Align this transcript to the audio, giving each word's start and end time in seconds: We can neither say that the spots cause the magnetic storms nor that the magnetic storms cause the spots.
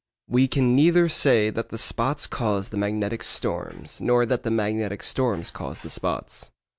We 0.27 0.47
can 0.47 0.75
neither 0.75 1.07
say 1.09 1.51
that 1.51 1.69
the 1.69 1.77
spots 1.77 2.25
cause 2.25 2.69
the 2.69 2.77
magnetic 2.77 3.21
storms 3.23 4.01
nor 4.01 4.25
that 4.25 4.41
the 4.41 4.49
magnetic 4.49 5.03
storms 5.03 5.51
cause 5.51 5.77
the 5.77 5.91
spots. 5.91 6.49